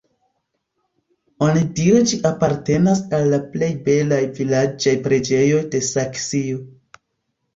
Onidire 1.47 1.99
ĝi 2.11 2.17
apartenas 2.29 3.03
al 3.17 3.29
la 3.33 3.39
plej 3.51 3.69
belaj 3.89 4.21
vilaĝaj 4.39 4.93
preĝejoj 5.09 5.59
de 5.75 5.83
Saksio. 5.89 6.65